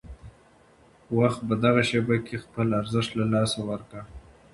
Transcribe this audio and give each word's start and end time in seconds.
وخت 1.17 1.39
په 1.47 1.53
دغه 1.63 1.81
شېبه 1.89 2.15
کې 2.25 2.41
خپل 2.43 2.67
ارزښت 2.79 3.11
له 3.19 3.25
لاسه 3.33 3.59
ورکړ. 3.69 4.01